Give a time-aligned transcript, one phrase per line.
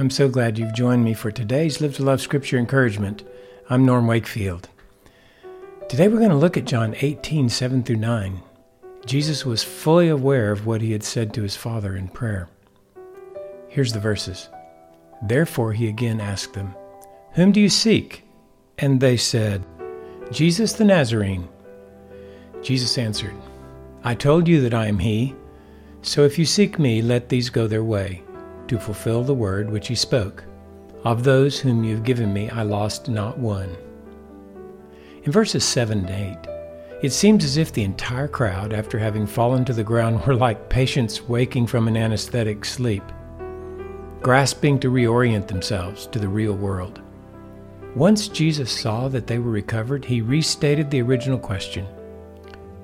[0.00, 3.22] I'm so glad you've joined me for today's Live to Love Scripture Encouragement.
[3.68, 4.70] I'm Norm Wakefield.
[5.90, 8.40] Today we're going to look at John 18, 7 through 9.
[9.04, 12.48] Jesus was fully aware of what he had said to his Father in prayer.
[13.68, 14.48] Here's the verses.
[15.20, 16.74] Therefore he again asked them,
[17.32, 18.24] Whom do you seek?
[18.78, 19.66] And they said,
[20.30, 21.46] Jesus the Nazarene.
[22.62, 23.36] Jesus answered,
[24.02, 25.34] I told you that I am he.
[26.00, 28.22] So if you seek me, let these go their way,
[28.70, 30.44] to fulfill the word which he spoke.
[31.02, 33.76] Of those whom you have given me, I lost not one.
[35.24, 39.64] In verses 7 and 8, it seems as if the entire crowd, after having fallen
[39.64, 43.02] to the ground, were like patients waking from an anesthetic sleep,
[44.22, 47.00] grasping to reorient themselves to the real world.
[47.96, 51.88] Once Jesus saw that they were recovered, he restated the original question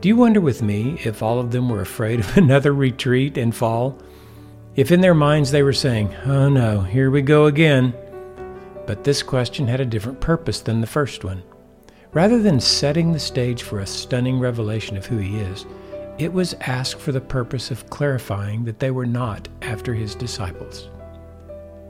[0.00, 3.52] Do you wonder with me if all of them were afraid of another retreat and
[3.52, 3.98] fall?
[4.74, 7.92] If in their minds they were saying, Oh no, here we go again.
[8.86, 11.42] But this question had a different purpose than the first one.
[12.14, 15.66] Rather than setting the stage for a stunning revelation of who he is,
[16.18, 20.88] it was asked for the purpose of clarifying that they were not after his disciples.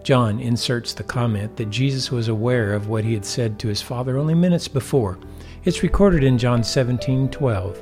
[0.02, 3.80] John inserts the comment that Jesus was aware of what he had said to his
[3.82, 5.18] Father only minutes before.
[5.64, 7.80] It's recorded in John 17:12.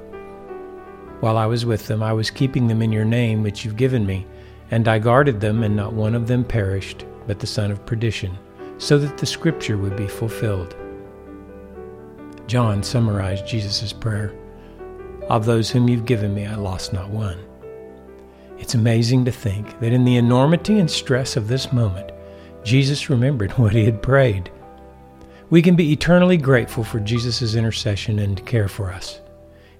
[1.20, 4.04] While I was with them, I was keeping them in your name which you've given
[4.04, 4.26] me,
[4.70, 8.38] and I guarded them, and not one of them perished, but the son of perdition,
[8.78, 10.76] so that the scripture would be fulfilled.
[12.46, 14.32] John summarized Jesus' prayer
[15.28, 17.38] Of those whom you've given me, I lost not one.
[18.58, 22.10] It's amazing to think that in the enormity and stress of this moment,
[22.64, 24.50] Jesus remembered what he had prayed.
[25.48, 29.20] We can be eternally grateful for Jesus' intercession and care for us.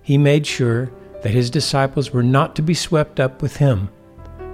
[0.03, 0.91] He made sure
[1.23, 3.91] that his disciples were not to be swept up with him.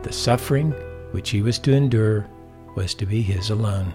[0.07, 0.71] The suffering
[1.11, 2.29] which he was to endure
[2.77, 3.93] was to be his alone.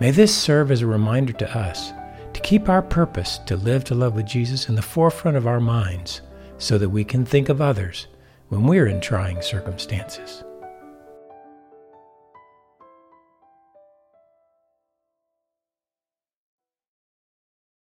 [0.00, 1.92] May this serve as a reminder to us
[2.32, 5.60] to keep our purpose to live to love with Jesus in the forefront of our
[5.60, 6.22] minds
[6.56, 8.06] so that we can think of others
[8.48, 10.44] when we're in trying circumstances.